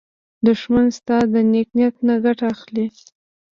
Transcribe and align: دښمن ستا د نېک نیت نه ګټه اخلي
دښمن 0.45 0.85
ستا 0.97 1.17
د 1.33 1.35
نېک 1.51 1.69
نیت 1.77 1.95
نه 2.07 2.15
ګټه 2.25 2.45
اخلي 2.53 2.85